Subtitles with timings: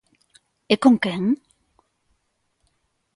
[0.73, 1.23] ¿E con quen?